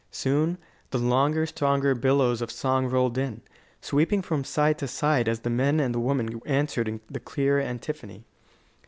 Soon 0.09 0.57
the 0.89 0.97
longer, 0.97 1.45
stronger 1.45 1.93
billows 1.93 2.41
of 2.41 2.49
song 2.49 2.87
rolled 2.87 3.19
in, 3.19 3.43
sweeping 3.81 4.23
from 4.23 4.43
side 4.43 4.79
to 4.79 4.87
side 4.87 5.27
as 5.29 5.41
the 5.41 5.49
men 5.51 5.79
and 5.79 5.93
the 5.93 5.99
women 5.99 6.41
answered 6.43 6.87
in 6.87 7.01
the 7.07 7.19
clear 7.19 7.59
antiphony. 7.59 8.25